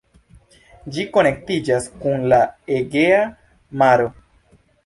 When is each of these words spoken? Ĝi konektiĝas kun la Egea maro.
Ĝi 0.95 1.05
konektiĝas 1.17 1.87
kun 2.05 2.25
la 2.33 2.41
Egea 2.79 3.23
maro. 3.83 4.13